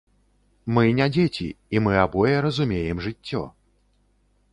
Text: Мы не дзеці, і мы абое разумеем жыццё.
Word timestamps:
Мы 0.77 0.85
не 0.99 1.05
дзеці, 1.17 1.49
і 1.77 1.83
мы 1.87 1.93
абое 2.05 2.33
разумеем 2.47 2.97
жыццё. 3.09 3.43